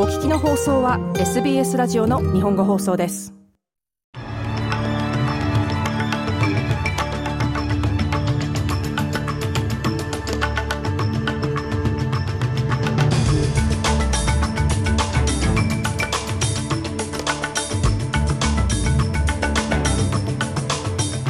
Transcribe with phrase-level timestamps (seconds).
[0.00, 3.34] お聞きの放送は SBS ラジオの日本語放送です。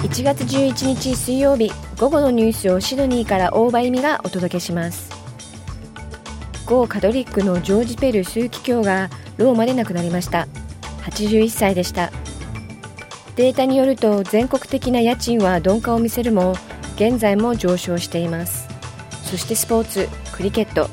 [0.03, 5.28] 1月11日水曜日午後のニュースをシドニーから大場意味がお届けします。
[6.69, 10.47] ゴカトリックのジョージ・ペル枢機卿がローマで亡くなりました。
[11.07, 12.13] 81歳でした。
[13.37, 16.55] データによると全国的な家賃は鈍化を見せるも
[16.97, 18.69] 現在も上昇しています。
[19.25, 20.91] そしてスポーツクリケット。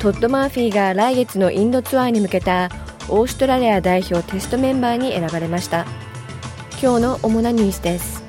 [0.00, 2.68] トッド・マーフィーが来月のインドツアーに向けた
[3.08, 5.86] オーストラリア代表テストメンバーに選ばれました。
[6.82, 8.24] 今日の主なニュースです。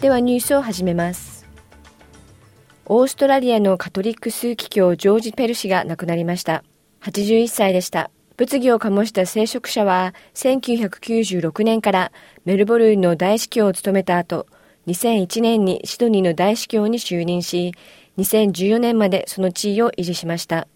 [0.00, 1.29] ではニュースを始めます。
[2.92, 6.64] オーストラリアのカトリック枢機卿ジョージ・ペル氏が亡くなりました。
[7.02, 8.10] 81歳でした。
[8.36, 12.10] 物議を醸した聖職者は1996年から
[12.44, 14.48] メルボルンの大司教を務めた後、
[14.88, 17.74] 2001年にシドニーの大司教に就任し、
[18.18, 20.66] 2014年までその地位を維持しました。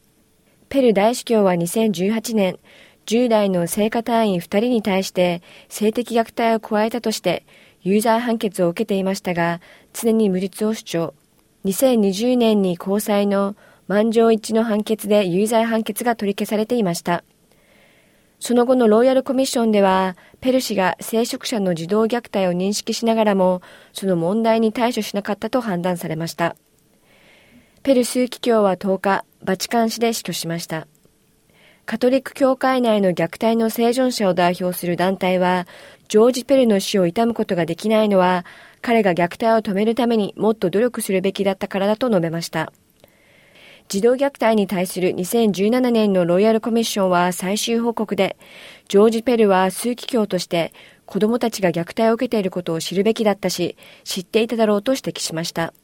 [0.68, 2.60] ペル大司教は2018年、
[3.06, 7.44] 10代の聖歌隊員2人に対して性的虐待を加えたとして
[7.82, 9.60] 有罪判決を受けていましたが、
[9.92, 11.14] 常に無実を主張。
[11.64, 17.24] 2020年に高裁の満場一致の判決で有罪判決が取り消されていました。
[18.38, 23.62] その後のロイヤルコミッションでは、ペル氏が聖職者の児童虐待を認識しながらも、
[23.94, 26.56] その問題に対処しなかったと判断されました。
[27.82, 30.86] ペル枢機卿は10日、バチカン市で死去しました。
[31.86, 35.66] カトリック教会内の虐待の生存者を代表する団体は、
[36.14, 38.46] ジョージ・ペルの死を悼むことができないのは、
[38.82, 42.72] 彼が虐待を止めるためにもっと努力するべきだったからだと述べました。
[43.88, 48.36] 児童虐待に対する2017年のロイヤルコミッションは最終報告で、
[48.86, 50.72] ジョージ・ペルは枢機卿として
[51.04, 55.74] 子供たちが虐待を受けていることを知るべきだったし、知っていただろうと指摘しました。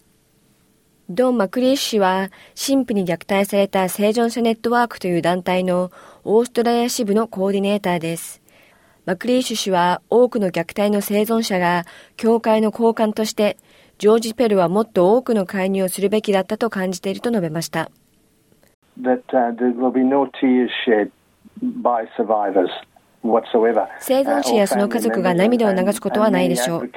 [1.08, 5.90] ドン・マクリー氏は、神父に虐待された生存者ネットワークという団体の
[6.22, 8.39] オーストラリア支部のコーディネーターです。
[9.10, 11.84] マクリーシュ氏は多くの虐待の生存者が
[12.16, 13.56] 教会の交換として
[13.98, 17.90] ジョージ・ペルはもっと多くの介入をするべきだったと感じていると述べました。
[19.02, 19.52] That, uh,
[23.98, 26.90] 生存者やその家族が涙を流すことはないでしょう。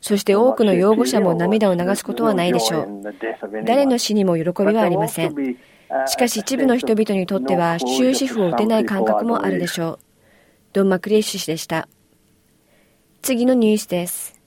[0.00, 3.02] そして多くの養護者も涙を流すことはないでしょう。
[3.66, 5.34] 誰の死にも喜びはありません。
[6.06, 10.09] しかし一部の人々にとっては終止符を打てない感覚もあるでしょう。
[10.72, 11.88] ドン・マクレーシュ氏でした。
[13.22, 14.40] 次のニュースです。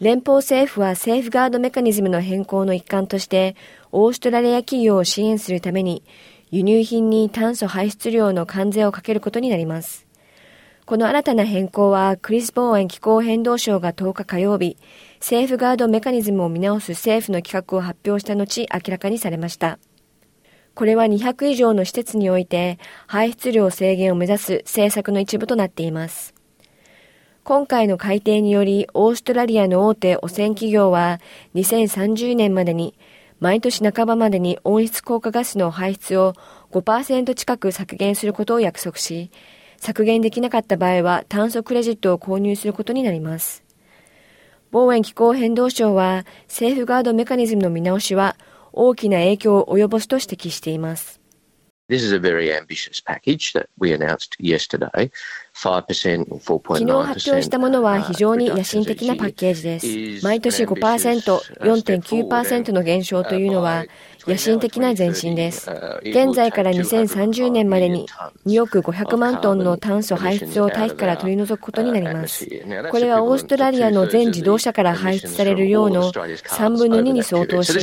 [0.00, 3.54] 連邦政府はセーフガードメカニズムの変更の一環として、
[3.92, 6.02] オーストラリア企業を支援するために、
[6.50, 10.06] 輸入品に炭素排出量の関税をかけることになります。
[10.84, 14.78] この新たな変更は、クリス・ボーエン気候変動省が10日火曜日、
[15.20, 19.78] セーフガードメカニズムを見直す政府の企画を発表した後、明らかにされました。
[20.74, 26.34] これは200以上の施設において排出量制限を目指す政策の一部となっています。
[27.42, 31.20] 今回の改定により、オーストラリアの大手汚染企業は
[31.54, 32.94] 2030年までに
[33.40, 36.34] 毎年半ばまでに温室効果ガスの排出を
[36.72, 39.30] 5%近く削減することを約束し、
[39.78, 43.64] 削減できなかった場合は炭素クレジットを購入することになります。
[44.70, 48.36] 防衛気候変動省はセーフガードメカニズムの見直しは
[48.72, 51.19] 大きな影響を及ぼすと指摘しています。
[51.90, 55.10] This is a very ambitious package that we announced yesterday.
[55.52, 56.04] 昨日
[56.86, 59.80] 発表したものは非常に野心的なパッケージで
[60.20, 60.24] す。
[60.24, 60.76] 毎年5%、
[61.60, 63.84] 4.9%の減少というのは
[64.20, 65.68] 野心的な前進です。
[66.02, 68.06] 現在から2030年までに
[68.46, 72.46] 2億500万トンの炭素排出を大気から取り除くことになります。
[72.92, 77.74] これはオーストラリアの全自動車から排出される量の3分の2に相当し、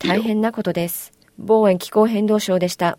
[0.00, 1.12] 大変なことです。
[1.38, 2.98] 防衛気候変動省でした。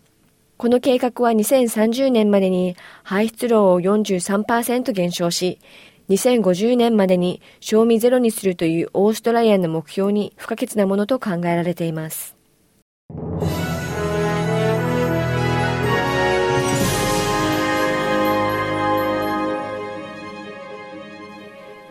[0.58, 5.58] この計画は2030年までに排出量を43%減少し、
[6.08, 12.36] 2050年までに賞味ゼロにするというオーストラリアの目標に不可欠なものと考えられています。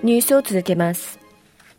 [0.02, 1.20] ニュースを続けます。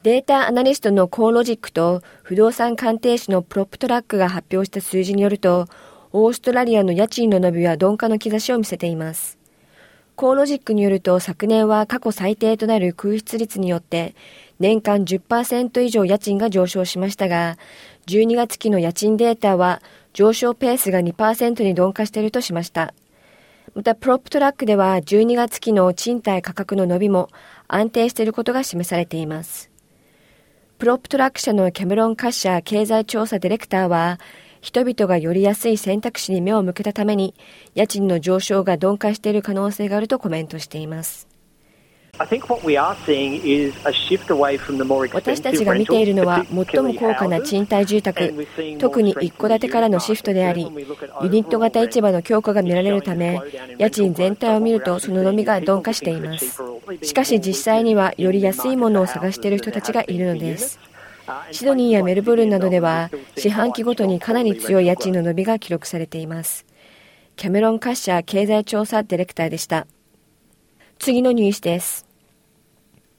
[0.05, 5.67] データアナリストの CoreLogic と不動産鑑定士の PropTrack が発表した数字によると、
[6.13, 9.39] オーストラリアの家賃の伸びは鈍化の兆しを見せています。
[10.17, 14.15] CoreLogic によると昨年は過去最低となる空室率によって
[14.59, 17.59] 年間10%以上家賃が上昇しましたが、
[18.07, 19.83] 12月期の家賃データは
[20.15, 22.95] 上昇ペースが2%に鈍化しているとしました。
[23.75, 27.29] また、 PropTrack では12月期の賃貸価格の伸びも
[27.69, 29.71] 安定していることが示されています。
[30.79, 34.19] PropTrack 社のキャメロン・カッシャー経済調査ディレクターは、
[34.67, 37.37] 人々がより安い選択肢に目を向けたために、
[37.77, 41.29] 家賃の上昇が鈍化している可能性があるとコメントしています。
[42.19, 42.41] 私
[45.41, 48.35] たちが見ているのは最も高価な賃貸住宅、
[48.81, 53.41] 特に一戸建てからのシフトであり、ユニット型市場の強化が見られるため、
[53.79, 56.61] 家賃全体を見るとそののみが鈍化しています。
[57.03, 60.81] しかし実際にはより安いものを探している人たちがいるのです。
[61.51, 66.67] シドニーやメルボルンなどでは四半期ごとにかなり強い家賃の伸びが記録されています。
[67.37, 69.87] キャメロン・カッシャー経済調査ディレクターでした。
[70.99, 72.07] 次のニュースです。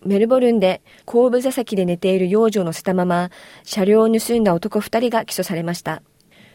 [0.05, 3.29] メルボルンで後部座席で寝ている幼女を乗せたまま
[3.63, 6.01] 車両を盗んだ男2人が起訴されました。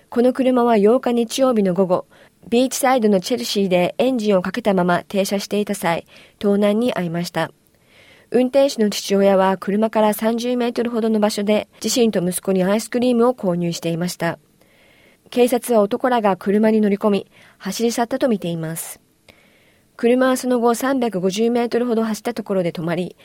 [0.09, 2.07] この車は8日日曜日の午後、
[2.49, 6.07] ビーチサイドのチェルシーでエンジンをかけたまま停車していた際、
[6.39, 7.51] 盗難に遭いました。
[8.35, 14.39] 運転手の父親は車から30メートルほどの場所で自身と息子にアイスクリームを購入していました。
[15.29, 19.03] 警察は男らが車に乗り込み、走り去ったとみています。
[19.99, 23.17] 車はその後350メートルほど走ったところで止まり、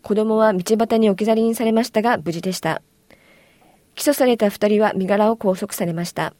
[0.00, 2.80] 子供は道端に置き去りにされましたが無事でした。
[3.94, 6.32] 起訴された2人は身柄を拘束されました。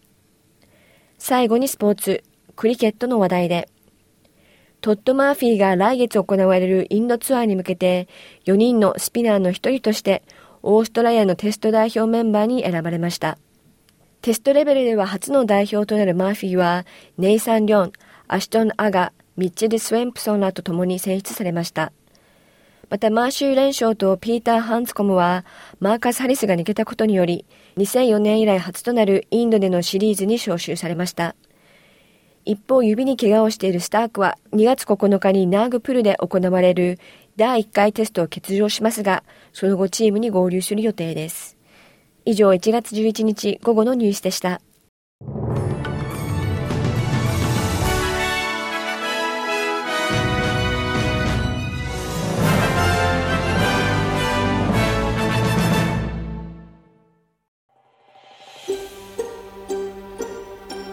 [1.19, 2.25] 最後にスポーツ、
[2.57, 3.69] クリケットの話題で、
[4.85, 8.07] トッド・マーフィーが来月行われるインドツアーに向けて
[8.45, 10.23] 4人のスピナーの一人として
[10.63, 13.39] オーストラリアのテスト代表メンバーに選ばれました。
[14.21, 16.85] テストレベルでは初の代表となるマーフィーは
[17.17, 17.93] ネイサン・リョン、
[18.29, 21.91] アシュトン・アガ、ミッチェル・スウェンプソンらと共に選出されました。
[22.91, 25.47] また、マーシュー連勝とピーター・ハンツコムは、
[25.81, 27.47] マーカス・ハリスが抜けたことにより、
[27.79, 31.35] 2004年以来初となるインドでのシリーズに招集されました。
[32.47, 36.99] 一方、指に怪我をしているスタークは、2月9日にナーグプルで行われる
[37.37, 41.57] 第1回テストを欠場しますが、その後チームに合流する予定です。
[42.27, 44.61] 以上、1月11日午後のニュースでした。